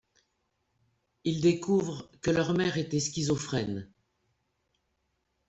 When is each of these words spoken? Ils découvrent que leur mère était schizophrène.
Ils 1.25 1.41
découvrent 1.41 2.09
que 2.23 2.31
leur 2.31 2.55
mère 2.55 2.79
était 2.79 2.99
schizophrène. 2.99 3.93